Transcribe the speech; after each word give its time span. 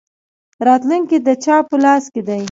راتلونکی 0.67 1.17
د 1.27 1.29
چا 1.43 1.57
په 1.69 1.75
لاس 1.83 2.03
کې 2.13 2.21
دی؟ 2.27 2.39